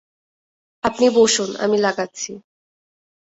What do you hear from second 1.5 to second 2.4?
আমি লাগাচ্ছি।